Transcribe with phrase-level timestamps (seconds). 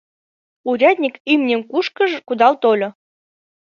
[0.69, 2.89] Урядник имньым кушкыж кудал тольо.